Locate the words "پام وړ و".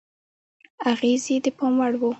1.57-2.03